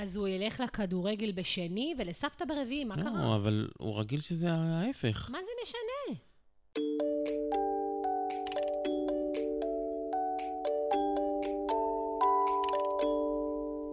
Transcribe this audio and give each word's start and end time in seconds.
אז 0.00 0.16
הוא 0.16 0.28
ילך 0.28 0.60
לכדורגל 0.60 1.32
בשני 1.32 1.94
ולסבתא 1.98 2.44
ברביעי, 2.44 2.84
מה 2.84 2.94
קרה? 2.94 3.22
לא, 3.22 3.36
אבל 3.36 3.70
הוא 3.78 4.00
רגיל 4.00 4.20
שזה 4.20 4.52
ההפך. 4.52 5.30
מה 5.32 5.38
זה 5.38 5.50
משנה? 5.62 6.18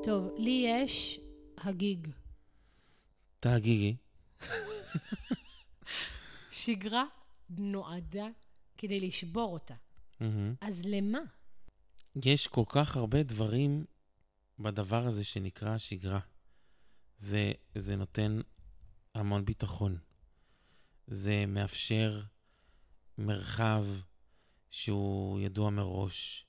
טוב, 0.04 0.29
לי 0.38 0.65
יש 0.68 1.20
הגיג. 1.57 2.08
תגיגי. 3.40 3.96
שגרה 6.51 7.06
נועדה 7.49 8.28
כדי 8.78 8.99
לשבור 8.99 9.53
אותה. 9.53 9.74
מהמם. 10.19 10.53
אז 10.62 10.81
למה? 10.85 11.19
יש 12.26 12.47
כל 12.47 12.63
כך 12.67 12.97
הרבה 12.97 13.24
דברים 13.24 13.85
בדבר 14.60 15.08
הזה 15.08 15.24
שנקרא 15.24 15.78
שגרה. 15.78 16.20
זה, 17.17 17.52
זה 17.76 17.95
נותן 17.95 18.39
המון 19.13 19.45
ביטחון. 19.45 19.97
זה 21.07 21.45
מאפשר 21.47 22.21
מרחב 23.17 23.85
שהוא 24.70 25.39
ידוע 25.41 25.70
מראש, 25.70 26.45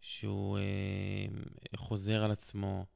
שהוא 0.00 0.58
אה, 0.58 1.26
חוזר 1.76 2.24
על 2.24 2.30
עצמו 2.30 2.86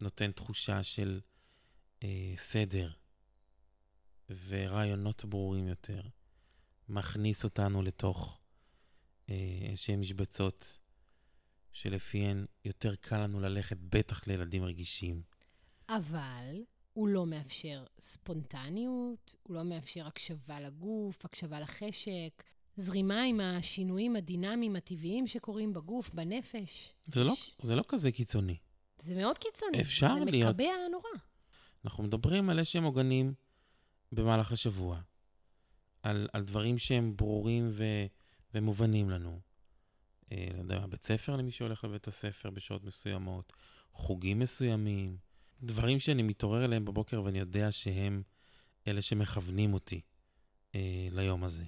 ונותן 0.00 0.32
תחושה 0.32 0.82
של 0.82 1.20
אה, 2.02 2.34
סדר 2.36 2.92
ורעיונות 4.48 5.24
ברורים 5.24 5.68
יותר. 5.68 6.02
מכניס 6.88 7.44
אותנו 7.44 7.82
לתוך 7.82 8.40
אה, 9.28 9.34
איזשהן 9.70 10.00
משבצות 10.00 10.78
שלפיהן 11.74 12.46
יותר 12.64 12.94
קל 12.94 13.18
לנו 13.18 13.40
ללכת, 13.40 13.76
בטח 13.80 14.26
לילדים 14.26 14.64
רגישים. 14.64 15.22
אבל 15.88 16.62
הוא 16.92 17.08
לא 17.08 17.26
מאפשר 17.26 17.84
ספונטניות, 18.00 19.34
הוא 19.42 19.54
לא 19.56 19.64
מאפשר 19.64 20.06
הקשבה 20.06 20.60
לגוף, 20.60 21.24
הקשבה 21.24 21.60
לחשק, 21.60 22.42
זרימה 22.76 23.22
עם 23.22 23.40
השינויים 23.40 24.16
הדינמיים 24.16 24.76
הטבעיים 24.76 25.26
שקורים 25.26 25.72
בגוף, 25.72 26.10
בנפש. 26.14 26.92
זה 27.06 27.24
לא, 27.24 27.34
זה 27.62 27.76
לא 27.76 27.84
כזה 27.88 28.12
קיצוני. 28.12 28.56
זה 29.02 29.14
מאוד 29.14 29.38
קיצוני. 29.38 29.80
אפשר 29.80 30.14
זה 30.18 30.24
להיות- 30.24 30.54
מקבע 30.54 30.72
נורא. 30.90 31.08
אנחנו 31.84 32.04
מדברים 32.04 32.50
על 32.50 32.58
איזשהם 32.58 32.84
עוגנים 32.84 33.34
במהלך 34.12 34.52
השבוע, 34.52 35.00
על, 36.02 36.28
על 36.32 36.42
דברים 36.44 36.78
שהם 36.78 37.16
ברורים 37.16 37.68
ו, 37.70 37.84
ומובנים 38.54 39.10
לנו. 39.10 39.40
אה, 40.32 40.48
לא 40.54 40.58
יודע, 40.58 40.86
בית 40.86 41.04
ספר 41.04 41.36
למי 41.36 41.50
שהולך 41.50 41.84
לבית 41.84 42.08
הספר 42.08 42.50
בשעות 42.50 42.84
מסוימות, 42.84 43.52
חוגים 43.92 44.38
מסוימים, 44.38 45.16
דברים 45.62 46.00
שאני 46.00 46.22
מתעורר 46.22 46.64
אליהם 46.64 46.84
בבוקר 46.84 47.22
ואני 47.22 47.38
יודע 47.38 47.72
שהם 47.72 48.22
אלה 48.86 49.02
שמכוונים 49.02 49.74
אותי 49.74 50.00
אה, 50.74 51.08
ליום 51.12 51.44
הזה. 51.44 51.64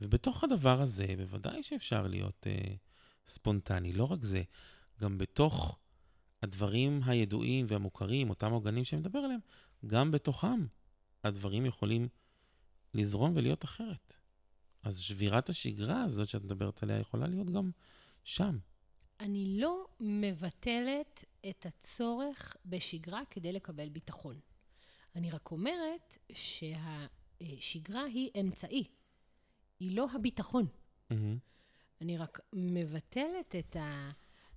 ובתוך 0.00 0.44
הדבר 0.44 0.80
הזה, 0.80 1.06
בוודאי 1.16 1.62
שאפשר 1.62 2.06
להיות 2.06 2.46
אה, 2.46 2.74
ספונטני. 3.26 3.92
לא 3.92 4.04
רק 4.04 4.24
זה, 4.24 4.42
גם 5.00 5.18
בתוך 5.18 5.78
הדברים 6.42 7.00
הידועים 7.04 7.66
והמוכרים, 7.68 8.30
אותם 8.30 8.52
עוגנים 8.52 8.84
שאני 8.84 9.00
מדבר 9.00 9.18
עליהם, 9.18 9.40
גם 9.86 10.10
בתוכם 10.10 10.66
הדברים 11.24 11.66
יכולים 11.66 12.08
לזרום 12.94 13.32
ולהיות 13.36 13.64
אחרת. 13.64 14.14
אז 14.82 14.98
שבירת 14.98 15.48
השגרה 15.48 16.02
הזאת 16.02 16.28
שאת 16.28 16.44
מדברת 16.44 16.82
עליה 16.82 16.98
יכולה 16.98 17.26
להיות 17.26 17.50
גם 17.50 17.70
שם. 18.24 18.58
אני 19.20 19.60
לא 19.60 19.86
מבטלת 20.00 21.24
את 21.50 21.66
הצורך 21.66 22.56
בשגרה 22.66 23.20
כדי 23.30 23.52
לקבל 23.52 23.88
ביטחון. 23.88 24.40
אני 25.16 25.30
רק 25.30 25.50
אומרת 25.50 26.18
שהשגרה 26.32 28.04
היא 28.04 28.30
אמצעי, 28.40 28.84
היא 29.80 29.96
לא 29.96 30.06
הביטחון. 30.14 30.66
מהמם. 31.10 31.38
אני 32.00 32.18
רק 32.18 32.40
מבטלת 32.52 33.54
את 33.58 33.76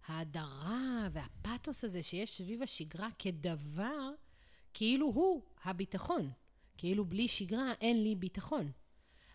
ההדרה 0.07 1.07
והפתוס 1.11 1.83
הזה 1.83 2.03
שיש 2.03 2.37
סביב 2.37 2.61
השגרה 2.61 3.09
כדבר, 3.19 4.11
כאילו 4.73 5.07
הוא 5.07 5.43
הביטחון. 5.63 6.31
כאילו 6.77 7.05
בלי 7.05 7.27
שגרה 7.27 7.73
אין 7.81 8.03
לי 8.03 8.15
ביטחון. 8.15 8.71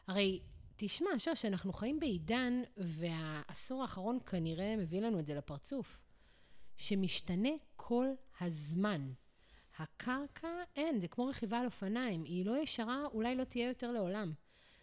הרי, 0.07 0.41
תשמע, 0.83 1.11
שוש, 1.19 1.45
אנחנו 1.45 1.73
חיים 1.73 2.01
בעידן, 2.01 2.63
והעשור 2.77 3.83
האחרון 3.83 4.19
כנראה 4.27 4.77
מביא 4.77 5.01
לנו 5.01 5.21
את 5.21 5.27
זה 5.27 5.35
לפרצוף, 5.35 6.01
שמשתנה 6.77 7.49
כל 7.77 8.07
הזמן. 8.41 9.13
הקרקע, 9.79 10.49
אין, 10.77 11.01
זה 11.01 11.09
כמו 11.09 11.27
רכיבה 11.27 11.59
על 11.59 11.67
אופניים, 11.67 12.25
היא 12.25 12.47
לא 12.47 12.63
ישרה, 12.63 13.07
אולי 13.13 13.35
לא 13.35 13.45
תהיה 13.45 13.69
יותר 13.69 13.93
לעולם. 13.93 14.33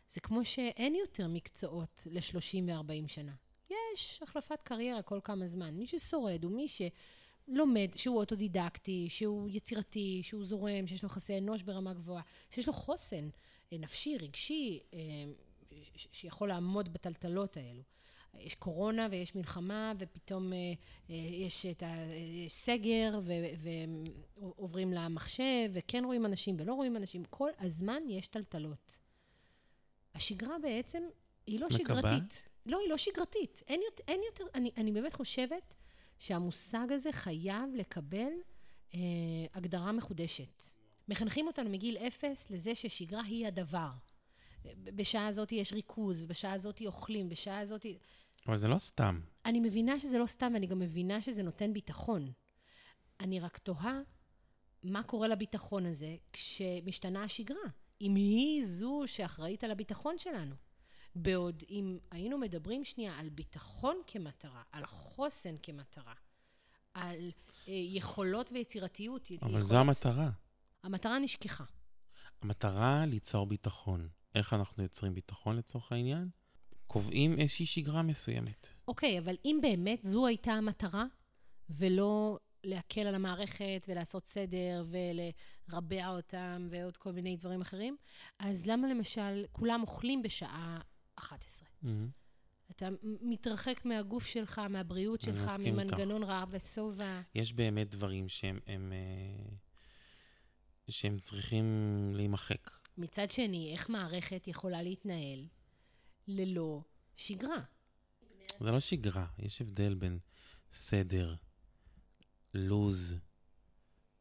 זה 0.10 0.22
כמו 0.22 0.46
שאין 0.46 0.96
יותר 0.96 1.28
מקצועות 1.28 2.08
ל-30 2.12 2.58
ו-40 2.68 3.08
שנה. 3.08 3.34
יש 3.70 4.20
החלפת 4.24 4.62
קריירה 4.64 5.02
כל 5.02 5.20
כמה 5.24 5.48
זמן. 5.48 5.74
מי 5.74 5.88
ששורד 5.88 6.44
הוא 6.44 6.52
מי 6.52 6.68
שלומד, 6.68 7.90
שהוא 7.96 8.18
אוטודידקטי, 8.18 9.10
שהוא 9.10 9.50
יצירתי, 9.50 10.20
שהוא 10.24 10.46
זורם, 10.46 10.88
שיש 10.88 11.04
לו 11.04 11.10
יחסי 11.10 11.38
אנוש 11.38 11.62
ברמה 11.62 11.94
גבוהה, 11.94 12.24
שיש 12.52 12.68
לו 12.68 12.74
חוסן 12.74 13.30
אה, 13.74 13.78
נפשי, 13.78 14.18
רגשי, 14.18 14.80
אה, 14.94 15.00
שיכול 15.96 16.50
לעמוד 16.50 16.94
בטלטלות 16.94 17.58
האלו. 17.58 17.84
יש 18.40 18.56
קורונה 18.56 19.08
ויש 19.12 19.36
מלחמה, 19.36 19.94
ופתאום 20.00 20.54
אה, 20.54 20.58
אה, 21.10 21.16
יש 21.16 21.66
את 21.66 21.84
ה... 21.84 21.96
יש 22.46 22.54
סגר, 22.54 23.20
ו- 23.24 23.70
ועוברים 24.38 24.94
למחשב, 24.94 25.70
וכן 25.74 26.04
רואים 26.06 26.26
אנשים 26.26 26.56
ולא 26.60 26.74
רואים 26.74 26.98
אנשים. 26.98 27.24
כל 27.30 27.50
הזמן 27.60 28.04
יש 28.10 28.28
טלטלות. 28.28 29.00
השגרה 30.16 30.60
בעצם 30.60 31.04
היא 31.48 31.60
לא 31.60 31.68
מקבע? 31.68 31.78
שגרתית. 31.78 32.42
לא, 32.66 32.80
היא 32.80 32.90
לא 32.90 32.98
שגרתית. 32.98 33.64
אין 33.68 33.82
יותר, 33.86 34.04
אין 34.08 34.22
יותר 34.32 34.44
אני, 34.56 34.72
אני 34.78 34.92
באמת 34.92 35.14
חושבת 35.14 35.74
שהמושג 36.18 36.92
הזה 36.92 37.12
חייב 37.12 37.76
לקבל 37.76 38.32
אה, 38.94 39.00
הגדרה 39.54 39.92
מחודשת. 39.92 40.64
מחנכים 41.08 41.48
אותנו 41.48 41.70
מגיל 41.70 41.98
אפס 41.98 42.50
לזה 42.50 42.76
ששגרה 42.76 43.24
היא 43.24 43.48
הדבר. 43.48 43.90
בשעה 44.66 45.28
הזאת 45.28 45.52
יש 45.52 45.74
ריכוז, 45.74 46.22
ובשעה 46.22 46.54
הזאת 46.54 46.82
אוכלים, 46.86 47.30
בשעה 47.30 47.60
הזאת... 47.60 47.86
אבל 48.48 48.58
זה 48.58 48.68
לא 48.68 48.78
סתם. 48.78 49.20
אני 49.46 49.60
מבינה 49.60 50.00
שזה 50.00 50.18
לא 50.18 50.26
סתם, 50.26 50.52
ואני 50.54 50.68
גם 50.68 50.80
מבינה 50.80 51.22
שזה 51.22 51.44
נותן 51.44 51.74
ביטחון. 51.74 52.32
אני 53.20 53.40
רק 53.40 53.58
תוהה 53.58 54.00
מה 54.84 55.04
קורה 55.04 55.28
לביטחון 55.28 55.86
הזה 55.86 56.16
כשמשתנה 56.34 57.24
השגרה. 57.24 57.68
אם 58.02 58.16
היא 58.16 58.66
זו 58.66 59.04
שאחראית 59.06 59.64
על 59.64 59.72
הביטחון 59.72 60.18
שלנו. 60.18 60.56
בעוד 61.16 61.64
אם 61.70 61.98
היינו 62.12 62.38
מדברים 62.38 62.84
שנייה 62.84 63.20
על 63.20 63.30
ביטחון 63.30 64.02
כמטרה, 64.08 64.64
על 64.72 64.86
חוסן 64.86 65.56
כמטרה, 65.64 66.14
על 66.94 67.32
אה, 67.68 67.74
יכולות 67.74 68.52
ויצירתיות. 68.52 69.32
אבל 69.32 69.36
יכולות... 69.50 69.64
זו 69.64 69.78
המטרה. 69.78 70.30
המטרה 70.84 71.20
נשכחה. 71.20 71.64
המטרה 72.42 73.06
ליצור 73.06 73.46
ביטחון. 73.46 74.08
איך 74.36 74.54
אנחנו 74.54 74.84
יוצרים 74.84 75.14
ביטחון 75.14 75.56
לצורך 75.56 75.92
העניין? 75.92 76.30
קובעים 76.88 77.40
איזושהי 77.40 77.66
שגרה 77.66 78.02
מסוימת. 78.02 78.68
אוקיי, 78.88 79.20
אבל 79.20 79.36
אם 79.46 79.60
באמת 79.62 80.04
זו 80.04 80.28
הייתה 80.28 80.52
המטרה, 80.52 81.06
ולא 81.70 82.40
להקל 82.64 83.02
על 83.02 83.16
המערכת 83.16 83.86
ולעשות 83.88 84.26
סדר 84.26 84.86
ולרבע 84.90 86.08
אותם 86.08 86.68
ועוד 86.72 86.98
כל 86.98 87.12
מיני 87.12 87.38
דברים 87.38 87.62
אחרים, 87.62 87.98
אז 88.40 88.66
למה 88.66 88.88
למשל 88.88 89.46
כולם 89.52 89.82
אוכלים 89.82 90.22
בשעה 90.22 90.82
11? 91.16 91.68
מהמם. 91.82 92.10
אתה 92.72 92.90
מתרחק 93.02 93.86
מהגוף 93.86 94.26
שלך, 94.26 94.62
מהבריאות 94.70 95.22
שלך, 95.22 95.42
איתך. 95.42 95.60
ממנגנון 95.60 96.24
רעב 96.24 96.50
ושובע. 96.52 97.22
יש 97.36 97.54
באמת 97.54 97.90
דברים 97.90 98.30
שהם 98.30 98.60
הם, 98.68 98.94
אה, 98.94 99.50
שהם 100.90 101.20
צריכים 101.20 101.66
להימחק. 102.14 102.70
מצד 102.98 103.32
שני, 103.32 103.74
איך 103.74 103.90
מערכת 103.90 104.48
יכולה 104.48 104.82
להתנהל 104.82 105.46
ללא 106.28 106.82
שגרה? 107.16 107.62
זה 108.60 108.72
לא 108.72 108.80
שגרה, 108.80 109.26
יש 109.40 109.62
הבדל 109.62 109.94
בין 109.94 110.20
סדר, 110.72 111.36
לוז, 112.54 113.16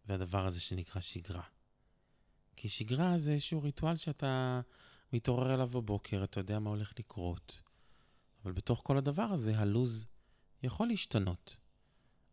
והדבר 0.06 0.46
הזה 0.46 0.60
שנקרא 0.60 1.00
שגרה. 1.00 1.42
כי 2.56 2.68
שגרה 2.68 3.18
זה 3.18 3.32
איזשהו 3.32 3.62
ריטואל 3.62 3.96
שאתה 3.96 4.60
מתעורר 5.12 5.54
אליו 5.54 5.68
בבוקר, 5.68 6.24
אתה 6.24 6.40
יודע 6.40 6.58
מה 6.58 6.70
הולך 6.70 6.92
לקרות. 6.98 7.62
אבל 8.42 8.52
בתוך 8.52 8.80
כל 8.84 8.98
הדבר 8.98 9.22
הזה, 9.22 9.58
הלוז 9.58 10.06
יכול 10.62 10.88
להשתנות. 10.88 11.56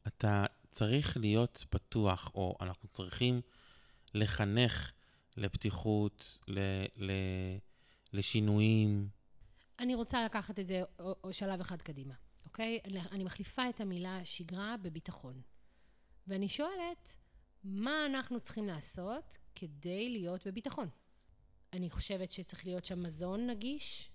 אתה 0.08 0.46
צריך 0.72 1.18
להיות 1.18 1.66
פתוח, 1.70 2.32
או 2.36 2.58
אנחנו 2.62 2.90
צריכים 2.90 3.42
לחנך 4.14 4.92
לפתיחות, 5.38 6.38
ל, 6.48 6.60
ל, 6.98 7.12
לשינויים. 8.14 9.10
אני 9.80 9.96
רוצה 9.96 10.26
לקחת 10.26 10.60
את 10.60 10.68
זה 10.68 10.84
או- 11.00 11.16
או 11.24 11.34
שלב 11.34 11.60
אחד 11.62 11.82
קדימה, 11.82 12.14
אוקיי? 12.46 12.80
אני 13.12 13.24
מחליפה 13.24 13.70
את 13.70 13.82
המילה 13.82 14.26
שגרה 14.26 14.76
בביטחון. 14.82 15.42
ואני 16.28 16.50
שואלת, 16.50 17.18
מה 17.64 18.06
אנחנו 18.06 18.40
צריכים 18.40 18.68
לעשות 18.68 19.38
כדי 19.56 20.10
להיות 20.10 20.48
בביטחון? 20.48 20.90
אני 21.74 21.90
חושבת 21.90 22.32
שצריך 22.32 22.66
להיות 22.66 22.86
שם 22.86 23.04
מזון 23.04 23.48
נגיש, 23.50 24.12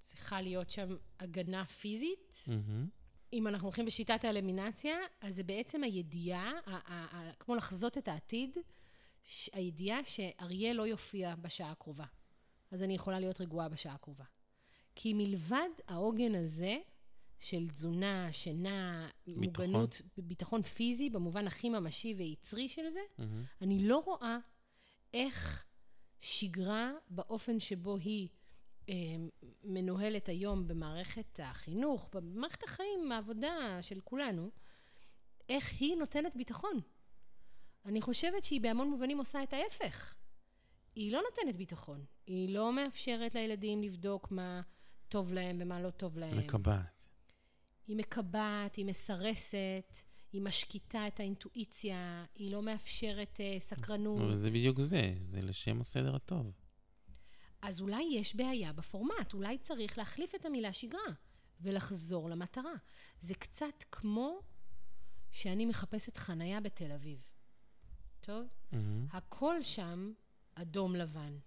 צריכה 0.00 0.40
להיות 0.40 0.70
שם 0.70 0.96
הגנה 1.20 1.64
פיזית. 1.64 2.34
Mm-hmm. 2.46 3.04
אם 3.32 3.46
אנחנו 3.46 3.66
הולכים 3.66 3.86
בשיטת 3.86 4.24
האלמינציה, 4.24 4.96
אז 5.20 5.34
זה 5.34 5.42
בעצם 5.42 5.84
הידיעה, 5.84 6.52
כמו 7.38 7.54
לחזות 7.54 7.98
את 7.98 8.08
העתיד, 8.08 8.56
הידיעה 9.52 10.04
שאריה 10.04 10.72
לא 10.72 10.82
יופיע 10.86 11.34
בשעה 11.34 11.70
הקרובה. 11.70 12.04
אז 12.70 12.82
אני 12.82 12.94
יכולה 12.94 13.20
להיות 13.20 13.40
רגועה 13.40 13.68
בשעה 13.68 13.94
הקרובה. 13.94 14.24
כי 14.94 15.12
מלבד 15.12 15.68
העוגן 15.88 16.34
הזה, 16.34 16.78
של 17.40 17.68
תזונה, 17.68 18.28
שינה, 18.32 19.08
ביטחון. 19.26 19.44
מוגנות, 19.44 20.02
ביטחון 20.18 20.62
פיזי, 20.62 21.10
במובן 21.10 21.46
הכי 21.46 21.68
ממשי 21.68 22.14
ויצרי 22.18 22.68
של 22.68 22.90
זה, 22.92 23.00
Mm-hmm. 23.18 23.22
אני 23.62 23.88
לא 23.88 23.98
רואה 23.98 24.38
איך 25.14 25.64
שגרה, 26.20 26.92
באופן 27.10 27.60
שבו 27.60 27.96
היא 27.96 28.28
אה, 28.88 28.94
מנוהלת 29.64 30.28
היום 30.28 30.68
במערכת 30.68 31.40
החינוך, 31.42 32.08
במערכת 32.12 32.62
החיים, 32.62 33.12
העבודה 33.12 33.78
של 33.82 34.00
כולנו, 34.00 34.50
איך 35.48 35.72
היא 35.80 35.96
נותנת 35.96 36.36
ביטחון. 36.36 36.80
אני 37.84 38.00
חושבת 38.00 38.44
שהיא 38.44 38.60
בהמון 38.60 38.90
מובנים 38.90 39.18
עושה 39.18 39.42
את 39.42 39.52
ההפך. 39.52 40.14
היא 40.94 41.12
לא 41.12 41.22
נותנת 41.30 41.56
ביטחון. 41.56 42.04
היא 42.26 42.54
לא 42.54 42.72
מאפשרת 42.72 43.34
לילדים 43.34 43.82
לבדוק 43.82 44.30
מה 44.30 44.60
טוב 45.08 45.32
להם 45.32 45.56
ומה 45.60 45.80
לא 45.80 45.90
טוב 45.90 46.18
להם. 46.18 46.38
מקבעת. 46.38 46.86
היא 47.86 47.96
מקבעת, 47.96 48.76
היא 48.76 48.86
מסרסת, 48.86 49.96
היא 50.32 50.42
משקיטה 50.42 51.06
את 51.06 51.20
האינטואיציה, 51.20 52.24
היא 52.34 52.52
לא 52.52 52.62
מאפשרת 52.62 53.40
uh, 53.40 53.60
סקרנות. 53.60 54.20
אבל 54.20 54.34
זה 54.34 54.50
בדיוק 54.50 54.80
זה, 54.80 55.14
זה 55.20 55.42
לשם 55.42 55.80
הסדר 55.80 56.16
הטוב. 56.16 56.52
אז 57.62 57.80
אולי 57.80 58.02
יש 58.12 58.36
בעיה 58.36 58.72
בפורמט, 58.72 59.34
אולי 59.34 59.58
צריך 59.58 59.98
להחליף 59.98 60.34
את 60.34 60.44
המילה 60.44 60.72
שגרה 60.72 61.12
ולחזור 61.60 62.30
למטרה. 62.30 62.74
זה 63.20 63.34
קצת 63.34 63.84
כמו 63.92 64.40
שאני 65.30 65.66
מחפשת 65.66 66.16
חנייה 66.16 66.60
בתל 66.60 66.92
אביב. 66.92 67.18
טוב? 68.24 68.46
Mm-hmm. 68.46 68.76
הכל 69.12 69.62
שם 69.62 70.12
אדום 70.54 70.96
לבן. 70.96 71.38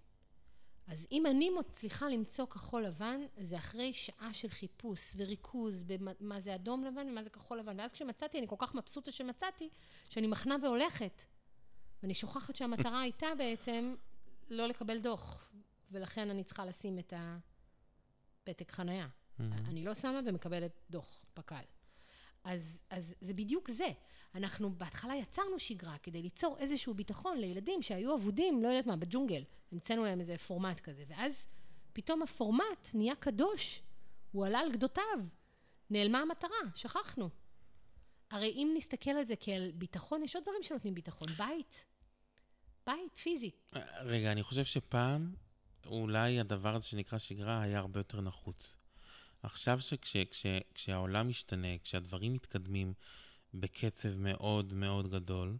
אז 0.86 1.06
אם 1.12 1.26
אני 1.26 1.50
מצליחה 1.50 2.08
למצוא 2.08 2.46
כחול 2.46 2.86
לבן, 2.86 3.20
זה 3.36 3.58
אחרי 3.58 3.92
שעה 3.92 4.34
של 4.34 4.48
חיפוש 4.48 5.14
וריכוז 5.16 5.82
במה 5.82 6.40
זה 6.40 6.54
אדום 6.54 6.84
לבן 6.84 7.08
ומה 7.10 7.22
זה 7.22 7.30
כחול 7.30 7.58
לבן. 7.58 7.80
ואז 7.80 7.92
כשמצאתי, 7.92 8.38
אני 8.38 8.48
כל 8.48 8.56
כך 8.58 8.74
מבסוטה 8.74 9.12
שמצאתי, 9.12 9.68
שאני 10.10 10.26
מחנה 10.26 10.56
והולכת. 10.62 11.22
ואני 12.02 12.14
שוכחת 12.14 12.56
שהמטרה 12.56 13.00
הייתה 13.00 13.26
בעצם 13.38 13.94
לא 14.50 14.66
לקבל 14.66 14.98
דוח, 14.98 15.52
ולכן 15.90 16.30
אני 16.30 16.44
צריכה 16.44 16.64
לשים 16.64 16.98
את 16.98 17.12
הפתק 17.16 18.72
חנייה. 18.72 19.06
Mm-hmm. 19.06 19.42
אני 19.68 19.84
לא 19.84 19.94
שמה 19.94 20.20
ומקבלת 20.26 20.72
דוח 20.90 21.24
בקל. 21.36 21.77
אז, 22.44 22.82
אז 22.90 23.14
זה 23.20 23.34
בדיוק 23.34 23.70
זה. 23.70 23.88
אנחנו 24.34 24.70
בהתחלה 24.70 25.16
יצרנו 25.16 25.58
שגרה 25.58 25.98
כדי 25.98 26.22
ליצור 26.22 26.58
איזשהו 26.58 26.94
ביטחון 26.94 27.38
לילדים 27.38 27.82
שהיו 27.82 28.14
אבודים, 28.14 28.62
לא 28.62 28.68
יודעת 28.68 28.86
מה, 28.86 28.96
בג'ונגל. 28.96 29.44
המצאנו 29.72 30.04
להם 30.04 30.20
איזה 30.20 30.38
פורמט 30.38 30.80
כזה, 30.80 31.04
ואז 31.08 31.46
פתאום 31.92 32.22
הפורמט 32.22 32.88
נהיה 32.94 33.14
קדוש, 33.14 33.82
הוא 34.32 34.46
עלה 34.46 34.58
על 34.58 34.72
גדותיו, 34.72 35.18
נעלמה 35.90 36.18
המטרה, 36.18 36.58
שכחנו. 36.74 37.28
הרי 38.30 38.48
אם 38.48 38.74
נסתכל 38.76 39.10
על 39.10 39.24
זה 39.24 39.34
כעל 39.40 39.70
ביטחון, 39.74 40.22
יש 40.22 40.36
עוד 40.36 40.44
דברים 40.44 40.62
שנותנים 40.62 40.94
ביטחון. 40.94 41.28
בית, 41.38 41.84
בית, 42.86 43.18
פיזית. 43.18 43.74
רגע, 44.00 44.32
אני 44.32 44.42
חושב 44.42 44.64
שפעם, 44.64 45.34
אולי 45.86 46.40
הדבר 46.40 46.74
הזה 46.74 46.86
שנקרא 46.86 47.18
שגרה 47.18 47.62
היה 47.62 47.78
הרבה 47.78 48.00
יותר 48.00 48.20
נחוץ. 48.20 48.76
עכשיו 49.42 49.78
שכשהעולם 50.32 51.28
משתנה, 51.28 51.78
כשהדברים 51.78 52.32
מתקדמים 52.32 52.94
בקצב 53.54 54.16
מאוד 54.16 54.72
מאוד 54.72 55.10
גדול, 55.10 55.58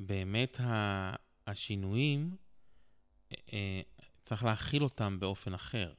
באמת 0.00 0.56
השינויים, 1.46 2.36
אה, 3.32 3.80
צריך 4.22 4.44
להכיל 4.44 4.82
אותם 4.82 5.20
באופן 5.20 5.54
אחר. 5.54 5.94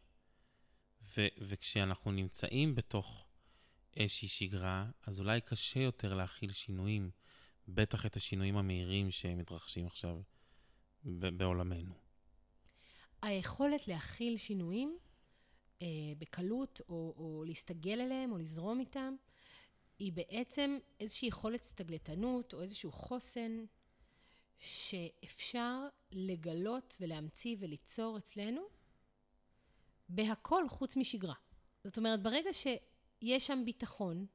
ו- 1.18 1.28
וכשאנחנו 1.38 2.12
נמצאים 2.12 2.76
בתוך 2.76 3.28
איזושהי 3.98 4.28
שגרה, 4.28 4.90
אז 5.08 5.20
אולי 5.20 5.42
קשה 5.42 5.80
יותר 5.80 6.14
להכיל 6.14 6.52
שינויים, 6.52 7.12
בטח 7.68 8.06
את 8.06 8.16
השינויים 8.16 8.58
המהירים 8.58 9.12
שמתרחשים 9.12 9.86
עכשיו 9.88 10.22
בעולמנו. 11.04 11.94
היכולת 13.22 13.88
להכיל 13.88 14.38
שינויים 14.38 14.98
אה, 15.82 15.88
בקלות, 16.18 16.82
או, 16.90 17.14
או 17.18 17.44
להסתגל 17.48 18.02
אליהם, 18.02 18.32
או 18.32 18.38
לזרום 18.38 18.80
איתם, 18.80 19.16
היא 20.00 20.14
בעצם 20.14 20.78
איזושהי 21.00 21.28
יכולת 21.28 21.64
סתגלתנות, 21.64 22.54
או 22.54 22.62
איזשהו 22.62 22.92
חוסן 22.92 23.66
שאפשר 24.60 25.88
לגלות 26.12 26.98
ולהמציא 27.02 27.56
וליצור 27.60 28.18
אצלנו 28.18 28.62
בהכל 30.10 30.70
חוץ 30.70 30.96
משגרה. 30.96 31.34
זאת 31.84 31.98
אומרת, 31.98 32.24
ברגע 32.24 32.54
שיש 32.54 33.48
שם 33.48 33.62
ביטחון, 33.66 34.26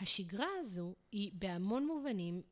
השגרה 0.00 0.48
הזו 0.58 0.94
היא 1.12 1.30
בהמון 1.34 1.86
מובנים 1.86 2.42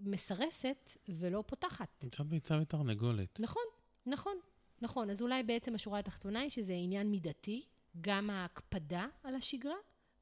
מסרסת 0.00 0.90
ולא 1.08 1.44
פותחת. 1.46 2.04
קצת 2.10 2.26
ביצה 2.26 2.58
ותרנגולת. 2.62 3.40
נכון, 3.40 3.62
נכון, 4.06 4.36
נכון. 4.80 5.10
אז 5.10 5.22
אולי 5.22 5.42
בעצם 5.42 5.74
השורה 5.74 5.98
התחתונה 5.98 6.40
היא 6.40 6.50
שזה 6.50 6.72
עניין 6.72 7.10
מידתי, 7.10 7.64
גם 8.00 8.30
ההקפדה 8.30 9.06
על 9.22 9.34
השגרה 9.34 9.76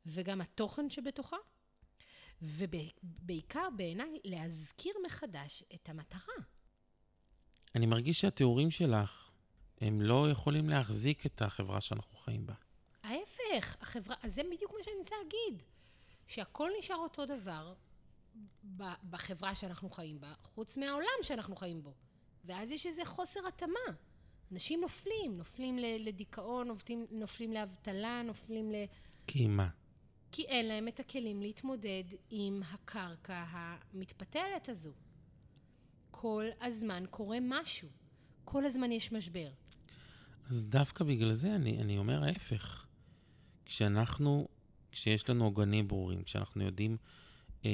וגם 0.06 0.40
התוכן 0.40 0.90
שבתוכה, 0.90 1.37
ובעיקר 2.43 3.69
בעיניי 3.76 4.20
להזכיר 4.25 4.93
מחדש 5.06 5.64
את 5.75 5.88
המטרה. 5.88 6.34
אני 7.75 7.87
מרגיש 7.87 8.20
שהתיאורים 8.20 8.70
שלך, 8.70 9.31
הם 9.81 10.00
לא 10.00 10.31
יכולים 10.31 10.69
להחזיק 10.69 11.26
את 11.26 11.43
החברה 11.43 11.81
שאנחנו 11.81 12.16
חיים 12.16 12.46
בה. 12.46 12.54
ההפך, 13.02 13.76
החברה, 13.81 14.16
אז 14.22 14.34
זה 14.34 14.43
בדיוק 14.52 14.72
מה 14.76 14.82
שאני 14.82 14.96
רוצה 14.99 15.14
להגיד, 15.22 15.62
שהכל 16.26 16.70
נשאר 16.78 16.96
אותו 16.96 17.26
דבר 17.26 17.75
בחברה 19.11 19.54
שאנחנו 19.54 19.90
חיים 19.90 20.21
בה, 20.21 20.35
חוץ 20.42 20.76
מהעולם 20.76 21.18
שאנחנו 21.23 21.56
חיים 21.56 21.82
בו. 21.82 21.94
ואז 22.44 22.73
יש 22.73 22.87
איזה 22.87 23.04
חוסר 23.04 23.40
התאמה. 23.49 23.92
אנשים 24.52 24.81
נופלים, 24.81 25.37
נופלים 25.37 25.78
לדיכאון, 25.78 26.69
נופלים, 26.69 27.07
נופלים 27.11 27.52
לאבטלה, 27.52 28.23
נופלים 28.25 28.71
ל... 28.71 28.75
כי 29.26 29.47
מה? 29.47 29.69
כי 30.33 30.43
אין 30.43 30.67
להם 30.67 30.88
את 30.88 31.00
הכלים 31.00 31.43
להתמודד 31.43 32.05
עם 32.31 32.62
הקרקע 32.73 33.45
המתפתלת 33.50 34.69
הזו. 34.69 34.93
כל 36.11 36.45
הזמן 36.61 37.05
קורה 37.11 37.38
משהו. 37.40 37.88
כל 38.45 38.67
הזמן 38.67 38.93
יש 38.93 39.12
משבר. 39.12 39.49
אז 40.50 40.67
דווקא 40.67 41.05
בגלל 41.05 41.33
זה 41.33 41.55
אני, 41.55 41.81
אני 41.83 41.99
אומר 41.99 42.25
ההפך. 42.25 42.87
כשאנחנו, 43.64 44.49
כשיש 44.93 45.31
לנו 45.31 45.45
עוגנים 45.45 45.88
ברורים, 45.88 46.23
כשאנחנו 46.23 46.64
יודעים 46.64 46.97
אה, 47.64 47.71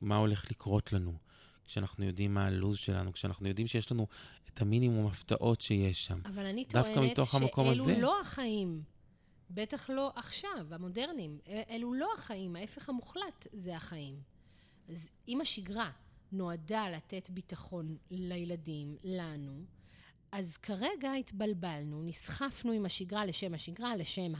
מה 0.00 0.16
הולך 0.16 0.50
לקרות 0.50 0.92
לנו, 0.92 1.18
כשאנחנו 1.66 2.04
יודעים 2.04 2.34
מה 2.34 2.46
הלו"ז 2.46 2.78
שלנו, 2.78 3.12
כשאנחנו 3.12 3.48
יודעים 3.48 3.66
שיש 3.66 3.92
לנו 3.92 4.06
את 4.48 4.62
המינימום 4.62 5.06
הפתעות 5.06 5.60
שיש 5.60 6.06
שם. 6.06 6.20
אבל 6.24 6.46
אני 6.46 6.64
טוענת 6.64 7.18
שאלו 7.24 7.70
הזה... 7.70 7.98
לא 8.00 8.20
החיים. 8.20 8.82
בטח 9.50 9.90
לא 9.90 10.12
עכשיו, 10.16 10.66
המודרניים. 10.70 11.38
אלו 11.70 11.94
לא 11.94 12.08
החיים, 12.18 12.56
ההפך 12.56 12.88
המוחלט 12.88 13.46
זה 13.52 13.76
החיים. 13.76 14.14
אז 14.88 15.10
אם 15.28 15.40
השגרה 15.40 15.90
נועדה 16.32 16.88
לתת 16.88 17.30
ביטחון 17.30 17.96
לילדים, 18.10 18.96
לנו, 19.04 19.64
אז 20.32 20.56
כרגע 20.56 21.12
התבלבלנו, 21.12 22.02
נסחפנו 22.02 22.72
עם 22.72 22.86
השגרה 22.86 23.24
לשם 23.26 23.54
השגרה, 23.54 23.96
לשם 23.96 24.32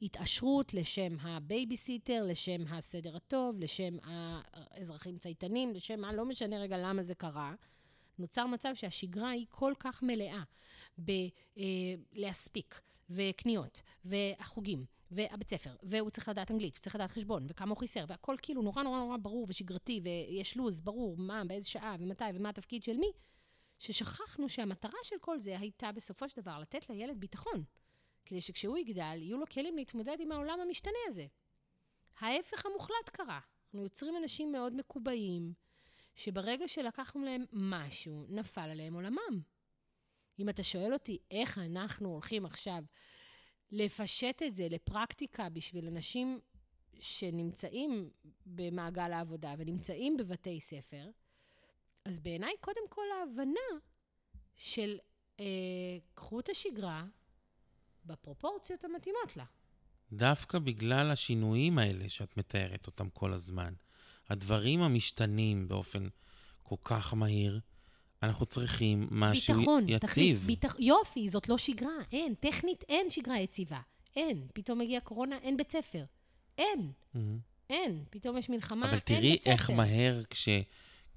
ההתעשרות, 0.00 0.74
לשם 0.74 1.16
הבייביסיטר, 1.20 2.22
לשם 2.26 2.64
הסדר 2.68 3.16
הטוב, 3.16 3.60
לשם 3.60 3.96
האזרחים 4.02 5.18
צייתנים, 5.18 5.74
לשם 5.74 6.00
מה, 6.00 6.12
לא 6.12 6.24
משנה 6.24 6.58
רגע 6.58 6.76
למה 6.78 7.02
זה 7.02 7.14
קרה. 7.14 7.54
נוצר 8.18 8.46
מצב 8.46 8.74
שהשגרה 8.74 9.30
היא 9.30 9.46
כל 9.50 9.72
כך 9.80 10.02
מלאה 10.02 10.42
בלהספיק, 10.98 12.80
וקניות, 13.10 13.82
והחוגים, 14.04 14.84
והבית 15.10 15.50
ספר, 15.50 15.76
והוא 15.82 16.10
צריך 16.10 16.28
לדעת 16.28 16.50
אנגלית, 16.50 16.78
וצריך 16.78 16.94
לדעת 16.94 17.10
חשבון, 17.10 17.46
וכמה 17.48 17.70
הוא 17.70 17.78
חיסר, 17.78 18.04
והכל 18.08 18.36
כאילו 18.42 18.62
נורא 18.62 18.82
נורא 18.82 18.98
נורא 18.98 19.16
ברור 19.16 19.46
ושגרתי, 19.48 20.00
ויש 20.04 20.56
לו"ז 20.56 20.80
ברור 20.80 21.16
מה, 21.16 21.44
באיזה 21.44 21.68
שעה, 21.68 21.96
ומתי, 21.98 22.24
ומה 22.34 22.48
התפקיד 22.48 22.82
של 22.82 22.96
מי, 22.96 23.12
ששכחנו 23.82 24.48
שהמטרה 24.48 24.98
של 25.02 25.16
כל 25.20 25.38
זה 25.38 25.58
הייתה 25.58 25.92
בסופו 25.92 26.28
של 26.28 26.40
דבר 26.40 26.58
לתת 26.58 26.90
לילד 26.90 27.20
ביטחון, 27.20 27.64
כדי 28.24 28.40
שכשהוא 28.40 28.78
יגדל, 28.78 29.16
יהיו 29.16 29.38
לו 29.38 29.46
כלים 29.46 29.76
להתמודד 29.76 30.16
עם 30.20 30.32
העולם 30.32 30.60
המשתנה 30.60 30.98
הזה. 31.06 31.26
ההפך 32.18 32.66
המוחלט 32.66 33.08
קרה. 33.12 33.40
אנחנו 33.64 33.82
יוצרים 33.82 34.16
אנשים 34.16 34.52
מאוד 34.52 34.76
מקובעים, 34.76 35.52
שברגע 36.14 36.68
שלקחנו 36.68 37.24
להם 37.24 37.44
משהו, 37.52 38.26
נפל 38.28 38.60
עליהם 38.70 38.94
עולמם. 38.94 39.42
אם 40.38 40.48
אתה 40.48 40.62
שואל 40.62 40.92
אותי 40.92 41.18
איך 41.30 41.58
אנחנו 41.58 42.08
הולכים 42.08 42.46
עכשיו 42.46 42.84
לפשט 43.70 44.42
את 44.42 44.54
זה 44.54 44.68
לפרקטיקה 44.70 45.48
בשביל 45.48 45.86
אנשים 45.86 46.40
שנמצאים 47.00 48.10
במעגל 48.46 49.12
העבודה 49.12 49.54
ונמצאים 49.58 50.16
בבתי 50.16 50.60
ספר, 50.60 51.10
אז 52.04 52.18
בעיניי 52.18 52.52
קודם 52.60 52.88
כל 52.88 53.02
ההבנה 53.20 53.78
של 54.54 54.98
אה, 55.40 55.44
קחו 56.14 56.40
את 56.40 56.48
השגרה 56.48 57.04
בפרופורציות 58.04 58.84
המתאימות 58.84 59.36
לה. 59.36 59.44
דווקא 60.12 60.58
בגלל 60.58 61.10
השינויים 61.10 61.78
האלה 61.78 62.08
שאת 62.08 62.36
מתארת 62.36 62.86
אותם 62.86 63.10
כל 63.10 63.32
הזמן, 63.32 63.74
הדברים 64.28 64.82
המשתנים 64.82 65.68
באופן 65.68 66.08
כל 66.62 66.76
כך 66.84 67.14
מהיר, 67.14 67.60
אנחנו 68.22 68.46
צריכים 68.46 69.08
משהו 69.10 69.54
ביטחון, 69.54 69.84
יציב. 69.88 69.98
תחליף, 69.98 70.38
ביטח... 70.40 70.76
יופי, 70.78 71.28
זאת 71.28 71.48
לא 71.48 71.58
שגרה, 71.58 71.92
אין, 72.12 72.34
טכנית 72.34 72.84
אין 72.88 73.10
שגרה 73.10 73.40
יציבה, 73.40 73.80
אין. 74.16 74.46
פתאום 74.54 74.78
מגיע 74.78 75.00
קורונה, 75.00 75.38
אין 75.38 75.56
בית 75.56 75.72
ספר. 75.72 76.04
אין, 76.58 76.92
Mm-hmm. 77.14 77.18
אין. 77.70 78.04
פתאום 78.10 78.38
יש 78.38 78.48
מלחמה, 78.48 78.86
אבל 78.86 78.94
אין 78.94 79.00
תראי 79.04 79.30
בית 79.30 79.42
ספר. 79.42 79.50
איך 79.50 79.70
מהר, 79.70 80.22
כש, 80.30 80.48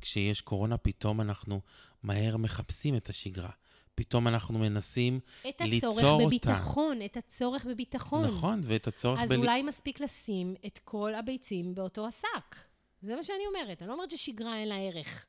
כשיש 0.06 0.42
קורונה, 0.42 0.78
פתאום 0.78 1.22
אנחנו 1.22 1.62
מהר 2.04 2.38
מחפשים 2.38 2.96
את 2.96 3.10
השגרה. 3.10 3.50
פתאום 3.96 4.28
אנחנו 4.28 4.60
מנסים 4.60 5.20
את 5.50 5.62
הצורך 5.62 5.70
ליצור 5.70 6.12
אותה. 6.12 6.26
בביטחון, 6.26 7.02
את 7.06 7.18
הצורך 7.18 7.66
בביטחון. 7.66 8.26
נכון, 8.26 8.62
ואת 8.64 8.88
הצורך 8.88 9.20
אז 9.20 9.30
בל- 9.30 9.38
אולי 9.38 9.62
מספיק 9.64 10.00
לשים 10.00 10.56
את 10.66 10.80
כל 10.84 11.16
הביצים 11.16 11.76
באותו 11.76 12.08
השק. 12.08 12.56
זה 13.02 13.16
מה 13.16 13.24
שאני 13.24 13.44
אומרת. 13.48 13.82
אני 13.82 13.88
לא 13.90 13.94
אומרת 13.94 14.12
ששגרה 14.12 14.58
אין 14.58 14.68
לה 14.70 14.76
ערך. 14.78 15.26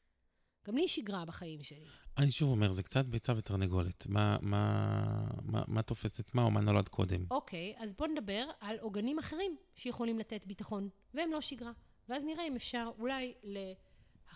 גם 0.66 0.76
לי 0.76 0.83
יש 0.83 0.95
שגרה 0.97 1.25
בחיים 1.25 1.61
שלי. 1.62 1.85
אני 2.18 2.30
שוב 2.30 2.50
אומר, 2.50 2.73
זה 2.73 2.83
קצת 2.83 3.04
ביצה 3.04 3.33
ותרנגולת. 3.37 4.06
מה, 4.06 4.37
מה, 4.40 4.95
מה, 5.42 5.62
מה 5.66 5.83
תופס 5.83 6.21
את 6.21 6.35
מה 6.35 6.42
או 6.42 6.50
מה 6.50 6.61
נולד 6.61 6.88
קודם? 6.88 7.25
אוקיי, 7.30 7.75
אז 7.78 7.95
בואו 7.95 8.11
נדבר 8.11 8.45
על 8.61 8.76
עוגנים 8.80 9.18
אחרים 9.18 9.56
שיכולים 9.75 10.18
לתת 10.18 10.47
ביטחון, 10.47 10.88
והם 11.14 11.33
לא 11.33 11.40
שגרה. 11.40 11.73
ואז 12.09 12.25
נראה 12.25 12.47
אם 12.47 12.56
אפשר 12.56 12.90
אולי 12.99 13.35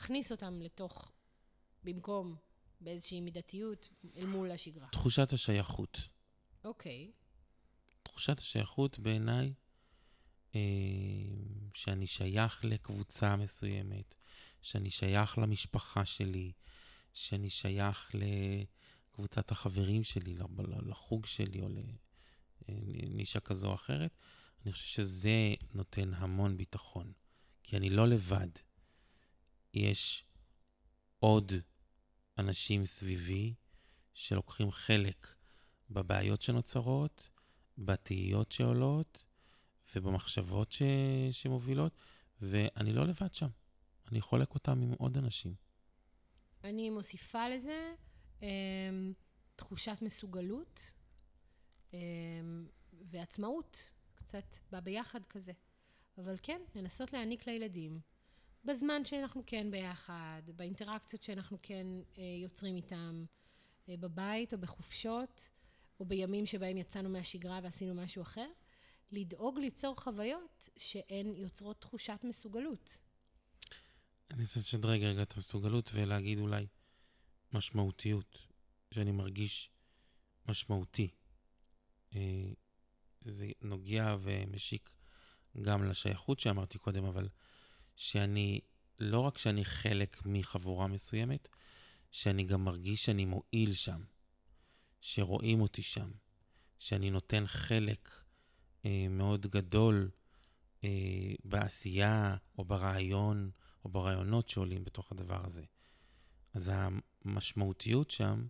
להכניס 0.01 0.33
אותם 0.33 0.61
לתוך, 0.63 1.13
במקום 1.85 2.37
באיזושהי 2.81 3.21
מידתיות, 3.21 3.89
אל 4.17 4.27
מול 4.27 4.51
השגרה. 4.51 4.89
תחושת 4.93 5.33
השייכות. 5.33 6.01
אוקיי. 6.65 7.13
תחושת 8.03 8.39
השייכות 8.39 8.99
בעיניי, 8.99 9.55
אה, 10.55 10.61
שאני 11.75 12.07
שייך 12.07 12.65
לקבוצה 12.65 13.37
מסוימת, 13.37 14.15
שאני 14.63 14.91
שייך 14.91 15.39
למשפחה 15.39 16.05
שלי, 16.05 16.53
שאני 17.13 17.51
שייך 17.51 18.11
לקבוצת 18.15 19.51
החברים 19.51 20.05
שלי, 20.05 20.35
לחוג 20.87 21.27
שלי 21.27 21.61
או 21.61 21.69
לנישה 22.69 23.41
כזו 23.41 23.69
או 23.69 23.75
אחרת, 23.75 24.17
אני 24.65 24.73
חושב 24.73 24.85
שזה 24.85 25.55
נותן 25.75 26.15
המון 26.15 26.57
ביטחון. 26.57 27.13
כי 27.63 27.77
אני 27.77 27.91
לא 27.91 28.09
לבד. 28.09 28.49
יש 29.75 30.25
עוד 31.19 31.53
אנשים 32.39 32.87
סביבי 32.87 33.55
שלוקחים 34.15 34.71
חלק 34.71 35.27
בבעיות 35.91 36.43
שנוצרות, 36.43 37.31
בתהיות 37.79 38.53
שעולות 38.53 39.25
ובמחשבות 39.95 40.73
ש... 40.73 40.83
שמובילות, 41.33 41.93
ואני 42.43 42.93
לא 42.93 43.07
לבד 43.07 43.35
שם. 43.35 43.49
אני 44.13 44.21
חולק 44.21 44.55
אותם 44.55 44.83
עם 44.83 44.93
עוד 44.93 45.17
אנשים. 45.17 45.55
אני 46.65 46.91
מוסיפה 46.91 47.49
לזה 47.49 47.95
אמ, 48.43 49.13
תחושת 49.57 49.99
מסוגלות 50.03 50.93
אמ, 51.93 51.99
ועצמאות, 53.11 53.93
קצת 54.15 54.57
בא 54.71 54.81
ביחד 54.81 55.25
כזה. 55.25 55.53
אבל 56.19 56.37
כן, 56.43 56.61
לנסות 56.75 57.13
להעניק 57.13 57.47
לילדים, 57.47 58.01
בזמן 58.65 59.05
שאנחנו 59.05 59.43
כן 59.47 59.71
ביחד, 59.71 60.43
באינטראקציות 60.57 61.23
שאנחנו 61.23 61.59
כן 61.63 61.87
אה, 62.19 62.23
יוצרים 62.43 62.77
איתם, 62.77 63.25
אה, 63.89 63.97
בבית 63.97 64.55
או 64.55 64.59
בחופשות, 64.59 65.49
או 66.01 66.05
בימים 66.05 66.47
שבהם 66.47 66.77
יצאנו 66.77 67.09
מהשגרה 67.09 67.61
ועשינו 67.63 67.95
משהו 67.95 68.23
אחר, 68.23 68.49
לדאוג 69.13 69.59
ליצור 69.59 69.97
חוויות 69.97 70.69
שהן 70.77 71.35
יוצרות 71.37 71.81
תחושת 71.81 72.21
מסוגלות. 72.25 72.99
אני 74.31 74.43
רוצה 74.43 74.61
לשדרג 74.61 75.03
רגע 75.05 75.23
את 75.23 75.37
המסוגלות 75.37 75.91
ולהגיד 75.95 76.39
אולי 76.39 76.67
משמעותיות, 77.53 78.39
שאני 78.95 79.13
מרגיש 79.13 79.71
משמעותי. 80.49 81.09
אה, 82.15 82.21
זה 83.25 83.47
נוגע 83.63 84.17
ומשיק 84.21 84.91
גם 85.63 85.85
לשייכות 85.85 86.41
שאמרתי 86.41 86.79
קודם, 86.79 87.05
אבל 87.05 87.29
שאני, 88.01 88.61
לא 88.99 89.21
רק 89.21 89.39
שאני 89.39 89.65
חלק 89.65 90.23
מחבורה 90.25 90.87
מסוימת, 90.87 91.49
שאני 92.11 92.45
גם 92.45 92.65
מרגיש 92.65 93.05
שאני 93.05 93.25
מועיל 93.25 93.75
שם, 93.75 94.03
שרואים 95.01 95.61
אותי 95.61 95.83
שם, 95.83 96.11
שאני 96.79 97.11
נותן 97.11 97.47
חלק 97.47 98.23
אה, 98.85 99.07
מאוד 99.11 99.47
גדול 99.47 100.11
אה, 100.85 100.89
בעשייה 101.45 102.37
או 102.59 102.65
ברעיון 102.65 103.51
או 103.85 103.91
ברעיונות 103.91 104.49
שעולים 104.49 104.85
בתוך 104.85 105.13
הדבר 105.13 105.47
הזה. 105.47 105.65
אז 106.55 106.71
המשמעותיות 106.73 108.11
שם 108.11 108.47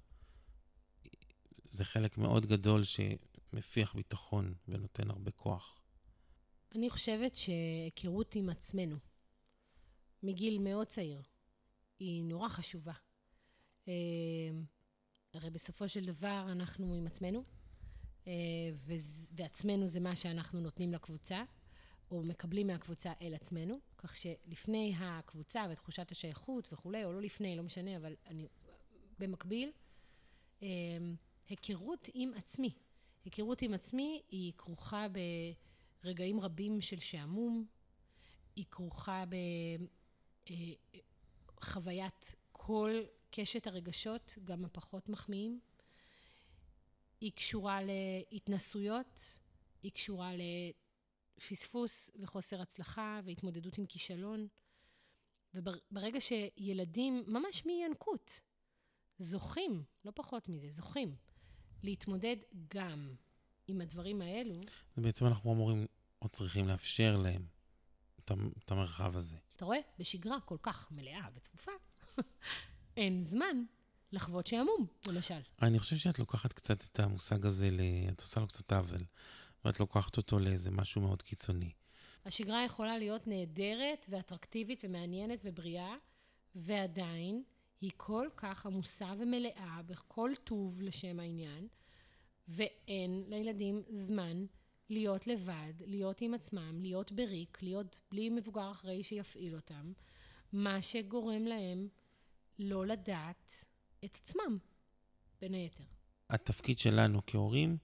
זה 1.70 1.84
חלק 1.84 2.18
מאוד 2.18 2.46
גדול 2.46 2.82
שמפיח 2.84 3.94
ביטחון 3.94 4.54
ונותן 4.68 5.10
הרבה 5.10 5.30
כוח. 5.30 5.80
אני 6.74 6.90
חושבת 6.90 7.36
שהיכרות 7.36 8.34
עם 8.34 8.48
עצמנו 8.48 8.96
מגיל 10.22 10.58
מאוד 10.58 10.86
צעיר 10.86 11.22
היא 11.98 12.24
נורא 12.24 12.48
חשובה. 12.48 12.92
אה, 13.88 13.92
הרי 15.34 15.50
בסופו 15.50 15.88
של 15.88 16.04
דבר 16.04 16.46
אנחנו 16.52 16.94
עם 16.94 17.06
עצמנו, 17.06 17.44
אה, 18.26 18.32
ועצמנו 19.32 19.86
זה 19.88 20.00
מה 20.00 20.16
שאנחנו 20.16 20.60
נותנים 20.60 20.92
לקבוצה, 20.92 21.44
או 22.10 22.22
מקבלים 22.22 22.66
מהקבוצה 22.66 23.12
אל 23.22 23.34
עצמנו, 23.34 23.78
כך 23.98 24.16
שלפני 24.16 24.94
הקבוצה 24.98 25.66
ותחושת 25.70 26.10
השייכות 26.10 26.72
וכולי, 26.72 27.04
או 27.04 27.12
לא 27.12 27.20
לפני, 27.20 27.56
לא 27.56 27.62
משנה, 27.62 27.96
אבל 27.96 28.16
אני 28.26 28.48
במקביל, 29.18 29.70
אה, 30.62 30.68
היכרות 31.48 32.08
עם 32.14 32.34
עצמי. 32.34 32.74
היכרות 33.24 33.62
עם 33.62 33.74
עצמי 33.74 34.22
היא 34.28 34.52
כרוכה 34.58 35.06
ברגעים 36.04 36.40
רבים 36.40 36.80
של 36.80 37.00
שעמום, 37.00 37.66
היא 38.56 38.64
כרוכה 38.70 39.24
בחוויית 41.56 42.34
כל 42.52 42.92
קשת 43.30 43.66
הרגשות, 43.66 44.38
גם 44.44 44.64
הפחות 44.64 45.08
מחמיאים. 45.08 45.60
היא 47.20 47.32
קשורה 47.32 47.80
להתנסויות, 47.82 49.38
היא 49.82 49.92
קשורה 49.92 50.30
לפספוס 51.38 52.10
וחוסר 52.20 52.60
הצלחה 52.60 53.20
והתמודדות 53.24 53.78
עם 53.78 53.86
כישלון. 53.86 54.48
וברגע 55.54 56.18
שילדים, 56.20 57.24
ממש 57.26 57.66
מינקות, 57.66 58.40
זוכים, 59.18 59.82
לא 60.04 60.12
פחות 60.14 60.48
מזה, 60.48 60.68
זוכים, 60.70 61.16
להתמודד 61.82 62.36
גם 62.74 63.14
עם 63.68 63.80
הדברים 63.80 64.22
האלו, 64.22 64.60
אז 64.96 65.02
בעצם 65.02 65.26
אנחנו 65.26 65.52
אמורים 65.52 65.86
או 66.22 66.28
צריכים 66.28 66.68
לאפשר 66.68 67.16
להם 67.16 67.46
את 68.32 68.38
המ- 68.38 68.50
את 68.64 68.70
המרחב 68.70 69.16
הזה. 69.16 69.36
אתה 69.56 69.64
רואה? 69.64 69.78
בשגרה 69.98 70.40
כל 70.40 70.56
כך 70.62 70.88
מלאה 70.92 71.28
וצפופה, 71.34 71.72
אין 72.96 73.24
זמן 73.24 73.64
לחוות 74.12 74.46
שעמום, 74.46 74.86
למשל. 75.06 75.40
אני 75.62 75.78
חושב 75.78 75.96
שאת 75.96 76.18
לוקחת 76.18 76.52
קצת 76.52 76.84
את 76.92 77.00
המושג 77.00 77.46
הזה, 77.46 77.70
ל... 77.70 77.80
את 78.12 78.20
עושה 78.20 78.40
לו 78.40 78.46
קצת 78.46 78.72
עוול, 78.72 79.04
ואת 79.64 79.80
לוקחת 79.80 80.16
אותו 80.16 80.38
לאיזה 80.38 80.70
משהו 80.70 81.00
מאוד 81.00 81.22
קיצוני. 81.22 81.72
השגרה 82.24 82.64
יכולה 82.64 82.98
להיות 82.98 83.26
נהדרת 83.26 84.06
ואטרקטיבית 84.08 84.84
ומעניינת 84.84 85.40
ובריאה, 85.44 85.94
ועדיין 86.54 87.42
היא 87.80 87.90
כל 87.96 88.26
כך 88.36 88.66
עמוסה 88.66 89.12
ומלאה 89.18 89.80
בכל 89.86 90.30
טוב 90.44 90.82
לשם 90.82 91.20
העניין, 91.20 91.68
ואין 92.48 93.24
לילדים 93.28 93.82
זמן 93.92 94.44
להיות 94.90 95.26
לבד, 95.26 95.72
להיות 95.80 96.20
עם 96.20 96.34
עצמם, 96.34 96.78
להיות 96.82 97.12
בריק, 97.12 97.62
להיות 97.62 98.00
בלי 98.10 98.30
מבוגר 98.30 98.70
אחראי 98.70 99.04
שיפעיל 99.04 99.56
אותם, 99.56 99.92
מה 100.52 100.82
שגורם 100.82 101.44
להם 101.44 101.88
לא 102.58 102.86
לדעת 102.86 103.64
את 104.04 104.16
עצמם, 104.16 104.58
בין 105.40 105.54
היתר. 105.54 105.84
התפקיד 106.30 106.78
שלנו 106.78 107.20
כהורים 107.26 107.76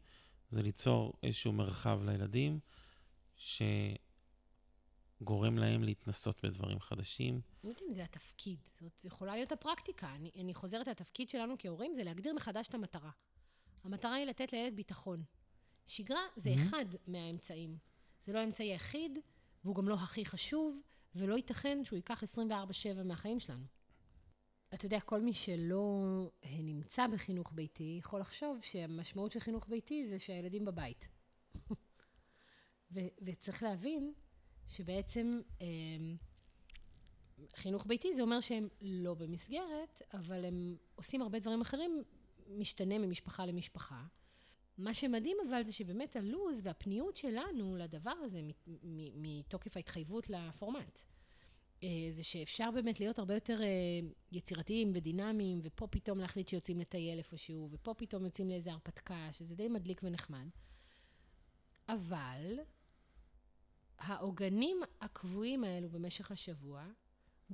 זה 0.50 0.62
ליצור 0.62 1.12
איזשהו 1.22 1.52
מרחב 1.52 2.00
לילדים, 2.04 2.60
גורם 5.20 5.58
להם 5.58 5.82
להתנסות 5.82 6.44
בדברים 6.44 6.80
חדשים. 6.80 7.34
אני 7.34 7.42
לא 7.64 7.68
יודעת 7.68 7.82
אם 7.88 7.94
זה 7.94 8.04
התפקיד, 8.04 8.58
זאת 8.80 9.04
יכולה 9.04 9.36
להיות 9.36 9.52
הפרקטיקה. 9.52 10.14
אני, 10.14 10.30
אני 10.40 10.54
חוזרת, 10.54 10.88
התפקיד 10.88 11.28
שלנו 11.28 11.54
כהורים 11.58 11.94
זה 11.94 12.04
להגדיר 12.04 12.34
מחדש 12.34 12.68
את 12.68 12.74
המטרה. 12.74 13.10
המטרה 13.84 14.14
היא 14.14 14.26
לתת 14.26 14.52
לילד 14.52 14.76
ביטחון. 14.76 15.22
שגרה 15.86 16.20
זה 16.36 16.54
Mhm. 16.54 16.58
אחד 16.60 16.84
מהאמצעים. 17.06 17.78
זה 18.20 18.32
לא 18.32 18.38
האמצעי 18.38 18.72
היחיד, 18.72 19.18
והוא 19.64 19.74
גם 19.76 19.88
לא 19.88 19.94
הכי 19.94 20.24
חשוב, 20.24 20.80
ולא 21.14 21.34
ייתכן 21.36 21.84
שהוא 21.84 21.96
ייקח 21.96 22.22
24-7 22.22 23.02
מהחיים 23.04 23.40
שלנו. 23.40 23.64
אתה 24.74 24.86
יודע, 24.86 25.00
כל 25.00 25.20
מי 25.22 25.32
שלא 25.34 25.96
אה, 26.44 26.58
נמצא 26.62 27.06
בחינוך 27.06 27.52
ביתי, 27.52 27.96
יכול 27.98 28.20
לחשוב 28.20 28.58
שהמשמעות 28.62 29.32
של 29.32 29.40
חינוך 29.40 29.68
ביתי 29.68 30.06
זה 30.06 30.18
שהילדים 30.18 30.64
בבית. 30.64 31.08
ו- 32.94 33.08
וצריך 33.22 33.62
להבין 33.62 34.12
שבעצם 34.66 35.40
אה, 35.60 35.66
חינוך 37.56 37.86
ביתי 37.86 38.14
זה 38.14 38.22
אומר 38.22 38.40
שהם 38.40 38.68
לא 38.80 39.14
במסגרת, 39.14 40.02
אבל 40.14 40.44
הם 40.44 40.76
עושים 40.94 41.22
הרבה 41.22 41.38
דברים 41.38 41.60
אחרים, 41.60 42.02
משתנה 42.48 42.98
ממשפחה 42.98 43.46
למשפחה. 43.46 44.04
מה 44.78 44.94
שמדהים 44.94 45.36
אבל 45.48 45.64
זה 45.64 45.72
שבאמת 45.72 46.16
הלו"ז 46.16 46.60
והפניות 46.64 47.16
שלנו 47.16 47.76
לדבר 47.76 48.14
הזה, 48.22 48.40
מתוקף 49.14 49.76
ההתחייבות 49.76 50.30
לפורמט, 50.30 51.02
אה, 51.82 51.88
זה 52.10 52.24
שאפשר 52.24 52.70
באמת 52.70 53.00
להיות 53.00 53.18
הרבה 53.18 53.34
יותר 53.34 53.62
אה, 53.62 53.68
יצירתיים 54.32 54.92
ודינמיים, 54.94 55.60
ופה 55.62 55.86
פתאום 55.86 56.18
להחליט 56.18 56.48
שיוצאים 56.48 56.80
לטייל 56.80 57.18
איפשהו, 57.18 57.68
ופה 57.72 57.94
פתאום 57.94 58.24
יוצאים 58.24 58.48
לאיזה 58.48 58.72
הרפתקה, 58.72 59.28
שזה 59.32 59.56
די 59.56 59.68
מדליק 59.68 60.00
ונחמד. 60.04 60.48
אבל 61.88 62.58
העוגנים 63.98 64.80
הקבועים 65.00 65.64
האלו 65.64 65.88
במשך 65.88 66.30
השבוע, 66.30 66.86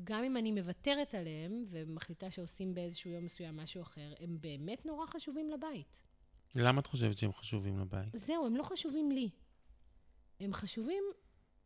גם 0.04 0.24
אם 0.24 0.36
אני 0.36 0.52
מוותרת 0.52 1.14
עליהם 1.14 1.64
ומחליטה 1.68 2.30
שעושים 2.30 2.74
באיזשהו 2.74 3.10
יום 3.10 3.24
מסוים 3.24 3.56
משהו 3.56 3.82
אחר, 3.82 4.14
הם 4.20 4.40
באמת 4.40 4.86
נורא 4.86 5.06
חשובים 5.06 5.50
לבית. 5.50 5.96
למה 6.54 6.80
את 6.80 6.86
חושבת 6.86 7.18
שהם 7.18 7.32
חשובים 7.32 7.78
לבית? 7.78 8.16
זהו, 8.16 8.46
הם 8.46 8.56
לא 8.56 8.62
חשובים 8.62 9.10
לי. 9.10 9.30
הם 10.40 10.52
חשובים 10.52 11.04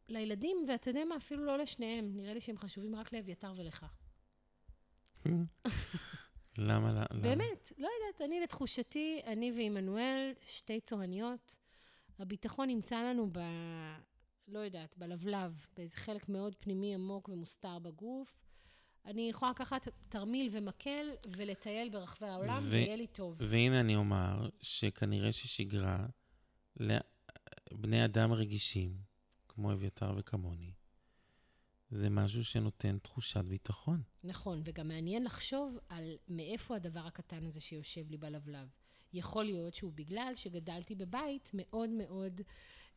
לילדים, 0.09 0.57
ואתה 0.69 0.90
יודע 0.90 1.05
מה, 1.05 1.16
אפילו 1.16 1.45
לא 1.45 1.59
לשניהם. 1.59 2.16
נראה 2.16 2.35
לי 2.35 2.40
שהם 2.40 2.59
חשובים 2.59 2.95
רק 2.95 3.12
לאביתר 3.12 3.52
ולך. 3.57 3.87
למה? 6.59 6.93
למה? 6.93 7.07
באמת, 7.23 7.73
לא 7.78 7.88
יודעת, 8.00 8.21
אני 8.21 8.40
לתחושתי, 8.40 9.21
אני 9.26 9.52
ועמנואל, 9.57 10.33
שתי 10.47 10.81
צועניות, 10.81 11.57
הביטחון 12.19 12.69
נמצא 12.69 13.02
לנו 13.02 13.28
ב... 13.33 13.38
לא 14.49 14.59
יודעת, 14.59 14.99
בלבלב, 14.99 15.66
באיזה 15.76 15.97
חלק 15.97 16.28
מאוד 16.28 16.55
פנימי 16.61 16.95
עמוק 16.95 17.28
ומוסתר 17.28 17.78
בגוף. 17.78 18.45
אני 19.06 19.30
יכולה 19.30 19.50
לקחת 19.50 19.88
תרמיל 20.08 20.48
ומקל 20.52 21.06
ולטייל 21.36 21.88
ברחבי 21.88 22.26
העולם, 22.26 22.62
ו- 22.62 22.70
ויהיה 22.70 22.96
לי 22.96 23.06
טוב. 23.06 23.36
והנה 23.40 23.80
אני 23.80 23.96
אומר 23.96 24.48
שכנראה 24.62 25.32
ששגרה 25.32 26.06
לבני 26.76 28.04
אדם 28.04 28.32
רגישים, 28.32 28.96
כמו 29.48 29.72
אביתר 29.72 30.14
וכמוני, 30.16 30.72
זה 31.90 32.10
משהו 32.10 32.44
שנותן 32.44 32.98
תחושת 32.98 33.44
ביטחון. 33.44 34.02
נכון, 34.25 34.62
וגם 34.64 34.88
מעניין 34.88 35.25
לחשוב 35.25 35.78
על 35.88 36.16
מאיפה 36.28 36.76
הדבר 36.76 37.06
הקטן 37.06 37.46
הזה 37.46 37.60
שיושב 37.60 38.10
לי 38.10 38.16
בלבלב. 38.16 38.68
יכול 39.12 39.44
להיות 39.44 39.75
שהוא 39.75 39.92
בגלל 39.94 40.32
שגדלתי 40.36 40.94
בבית 40.94 41.50
מאוד 41.54 41.90
מאוד 41.90 42.40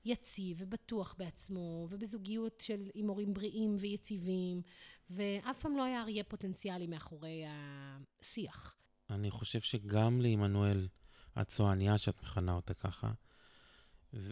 יציב 0.06 0.58
ובטוח 0.60 1.16
בעצמו, 1.18 1.88
ובזוגיות 1.90 2.62
של 2.62 2.90
עם 2.94 3.08
הורים 3.08 3.34
בריאים 3.34 3.78
ויציבים, 3.80 4.62
ואף 5.10 5.60
פעם 5.62 5.78
לא 5.78 5.84
היה 5.84 6.02
אריה 6.02 6.24
פוטנציאלי 6.24 6.88
מאחורי 6.88 7.44
השיח. 7.48 8.76
אני 9.10 9.32
חושב 9.32 9.60
שגם 9.60 10.22
לעמנואל, 10.22 10.88
הצועניה 11.36 11.98
שאת 11.98 12.24
מכנה 12.24 12.54
אותה 12.54 12.74
ככה, 12.74 13.12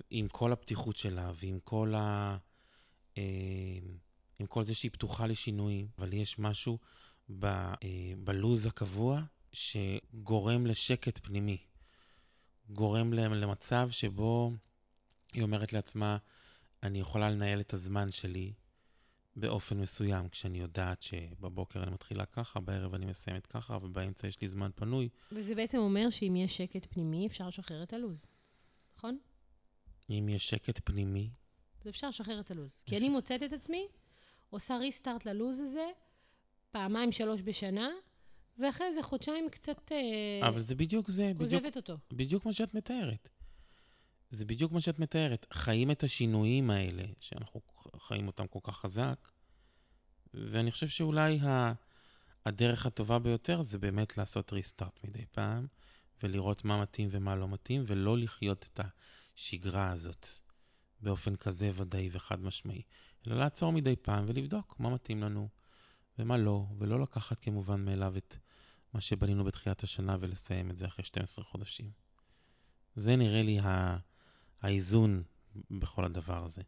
עם 0.09 0.27
כל 0.27 0.51
הפתיחות 0.51 0.97
שלה 0.97 1.31
ועם 1.35 1.59
כל 1.63 1.93
ה... 1.95 2.37
אה, 3.17 3.23
עם 4.39 4.47
כל 4.47 4.63
זה 4.63 4.75
שהיא 4.75 4.91
פתוחה 4.91 5.27
לשינויים, 5.27 5.87
אבל 5.97 6.13
יש 6.13 6.39
משהו 6.39 6.77
ב, 7.29 7.45
אה, 7.45 7.73
בלוז 8.17 8.65
הקבוע 8.65 9.21
שגורם 9.53 10.65
לשקט 10.65 11.19
פנימי. 11.23 11.57
גורם 12.69 13.13
למצב 13.13 13.87
שבו 13.91 14.51
היא 15.37 15.43
אומרת 15.43 15.73
לעצמה, 15.73 16.17
אני 16.83 16.99
יכולה 16.99 17.29
לנהל 17.29 17.59
את 17.59 17.73
הזמן 17.73 18.11
שלי 18.11 18.53
באופן 19.35 19.79
מסוים, 19.79 20.29
כשאני 20.29 20.59
יודעת 20.59 21.01
שבבוקר 21.01 21.83
אני 21.83 21.91
מתחילה 21.91 22.25
ככה, 22.25 22.59
בערב 22.59 22.93
אני 22.93 23.05
מסיימת 23.05 23.45
ככה, 23.45 23.77
ובאמצע 23.81 24.27
יש 24.27 24.41
לי 24.41 24.47
זמן 24.47 24.69
פנוי. 24.75 25.09
וזה 25.31 25.55
בעצם 25.55 25.77
אומר 25.77 26.09
שאם 26.09 26.35
יש 26.35 26.57
שקט 26.57 26.87
פנימי, 26.89 27.27
אפשר 27.27 27.47
לשחרר 27.47 27.83
את 27.83 27.93
הלו"ז, 27.93 28.25
נכון? 28.97 29.17
אם 30.09 30.29
יש 30.29 30.49
שקט 30.49 30.79
פנימי, 30.83 31.29
אז 31.81 31.87
אפשר 31.87 32.09
לשחרר 32.09 32.39
את 32.39 32.51
הלו"ז. 32.51 32.81
כי. 32.85 32.97
אני 32.97 33.09
מוצאת 33.09 33.43
את 33.43 33.53
עצמי, 33.53 33.87
עושה 34.49 34.77
ריסטארט 34.77 35.25
ללו"ז 35.25 35.59
הזה, 35.59 35.87
פעמיים, 36.71 37.11
שלוש 37.11 37.41
בשנה, 37.41 37.89
ואחרי 38.59 38.87
איזה 38.87 39.03
חודשיים 39.03 39.49
קצת 39.49 39.91
אה, 39.91 40.47
אבל 40.47 40.61
זה 40.61 40.75
בדיוק 40.75 41.09
זה, 41.09 41.31
בדיוק, 41.35 41.41
עוזבת 41.41 41.77
אותו. 41.77 41.97
בדיוק 42.13 42.45
מה 42.45 42.53
שאת 42.53 42.73
מתארת. 42.73 43.29
זה 44.29 44.45
בדיוק 44.45 44.71
מה 44.71 44.81
שאת 44.81 44.99
מתארת. 44.99 45.45
חיים 45.53 45.91
את 45.91 46.03
השינויים 46.03 46.69
האלה, 46.69 47.03
שאנחנו 47.19 47.61
חיים 47.97 48.27
אותם 48.27 48.47
כל 48.47 48.59
כך 48.63 48.77
חזק, 48.77 49.31
ואני 50.33 50.71
חושב 50.71 50.87
שאולי 50.87 51.39
ה... 51.39 51.73
הדרך 52.45 52.85
הטובה 52.85 53.19
ביותר 53.19 53.61
זה 53.61 53.77
באמת 53.77 54.17
לעשות 54.17 54.53
ריסטארט 54.53 54.99
מדי 55.03 55.25
פעם, 55.31 55.67
ולראות 56.23 56.65
מה 56.65 56.81
מתאים 56.81 57.09
ומה 57.11 57.35
לא 57.35 57.47
מתאים, 57.47 57.83
ולא 57.87 58.17
לחיות 58.17 58.69
את 58.73 58.79
השגרה 59.35 59.91
הזאת 59.91 60.27
באופן 61.01 61.35
כזה 61.35 61.71
ודאי 61.75 62.09
וחד 62.11 62.41
משמעי, 62.41 62.81
אלא 63.27 63.37
לעצור 63.37 63.71
מדי 63.71 63.95
פעם 63.95 64.25
ולבדוק 64.27 64.75
מה 64.79 64.89
מתאים 64.89 65.23
לנו 65.23 65.49
ומה 66.19 66.37
לא, 66.37 66.65
ולא 66.77 66.99
לקחת 67.01 67.39
כמובן 67.39 67.85
מאליו 67.85 68.17
את 68.17 68.35
מה 68.93 69.01
שבנינו 69.01 69.43
בתחילת 69.43 69.83
השנה 69.83 70.17
ולסיים 70.19 70.71
את 70.71 70.75
זה 70.75 70.85
אחרי 70.85 71.05
12 71.05 71.45
חודשים. 71.45 71.91
זה 72.95 73.15
נראה 73.15 73.41
לי 73.41 73.59
ה... 73.59 73.97
האיזון 74.61 75.23
בכל 75.71 76.05
הדבר 76.05 76.43
הזה, 76.43 76.61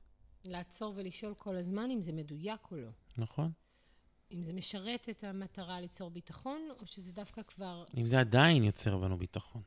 לעצור 0.43 0.93
ולשאול 0.97 1.33
כל 1.37 1.55
הזמן 1.55 1.91
אם 1.91 2.01
זה 2.01 2.11
מדויק 2.11 2.71
או 2.71 2.77
לא. 2.77 2.89
נכון? 3.17 3.51
אם 4.31 4.43
זה 4.43 4.53
משרת 4.53 5.09
את 5.09 5.23
המטרה 5.23 5.81
ליצור 5.81 6.09
ביטחון, 6.11 6.61
או 6.79 6.85
שזה 6.85 7.11
דווקא 7.11 7.43
כבר... 7.43 7.85
אם 7.97 8.05
זה 8.05 8.19
עדיין 8.19 8.63
יוצר 8.63 8.97
בנו 8.97 9.17
ביטחון. 9.17 9.61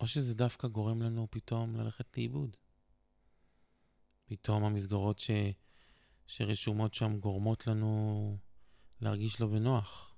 או 0.00 0.06
שזה 0.06 0.34
דווקא 0.34 0.68
גורם 0.68 1.02
לנו 1.02 1.26
פתאום 1.30 1.76
ללכת 1.76 2.16
לאיבוד. 2.16 2.56
פתאום 4.24 4.64
המסגרות 4.64 5.18
ש... 5.18 5.30
שרשומות 6.26 6.94
שם 6.94 7.18
גורמות 7.18 7.66
לנו 7.66 8.36
להרגיש 9.00 9.40
לא 9.40 9.46
בנוח, 9.46 10.16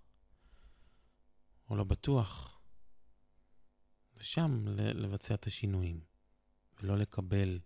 או 1.71 1.77
לא 1.77 1.85
בטוח. 1.85 2.61
ושם 4.17 4.65
לבצע 4.69 5.35
את 5.35 5.47
השינויים, 5.47 6.01
ולא 6.83 6.99
לקבל 6.99 7.59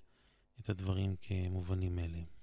את 0.61 0.69
הדברים 0.69 1.17
כמובנים 1.21 1.97
מאליהם. 1.97 2.34